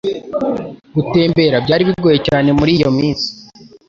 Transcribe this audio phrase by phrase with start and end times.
[0.95, 3.27] Gutembera byari bigoye cyane muri iyo minsi.